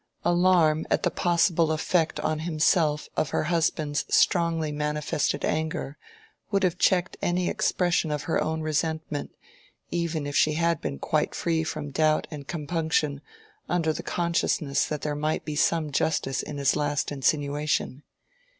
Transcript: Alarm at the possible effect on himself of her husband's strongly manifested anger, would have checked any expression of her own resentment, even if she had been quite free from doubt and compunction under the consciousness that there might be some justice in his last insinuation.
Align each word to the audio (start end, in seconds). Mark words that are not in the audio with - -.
Alarm 0.25 0.87
at 0.89 1.03
the 1.03 1.11
possible 1.11 1.71
effect 1.71 2.19
on 2.21 2.39
himself 2.39 3.07
of 3.15 3.29
her 3.29 3.43
husband's 3.43 4.03
strongly 4.09 4.71
manifested 4.71 5.45
anger, 5.45 5.95
would 6.49 6.63
have 6.63 6.79
checked 6.79 7.17
any 7.21 7.47
expression 7.47 8.09
of 8.09 8.23
her 8.23 8.41
own 8.43 8.61
resentment, 8.61 9.29
even 9.91 10.25
if 10.25 10.35
she 10.35 10.53
had 10.53 10.81
been 10.81 10.97
quite 10.97 11.35
free 11.35 11.63
from 11.63 11.91
doubt 11.91 12.25
and 12.31 12.47
compunction 12.47 13.21
under 13.69 13.93
the 13.93 14.01
consciousness 14.01 14.87
that 14.87 15.03
there 15.03 15.13
might 15.15 15.45
be 15.45 15.55
some 15.55 15.91
justice 15.91 16.41
in 16.41 16.57
his 16.57 16.75
last 16.75 17.11
insinuation. 17.11 18.01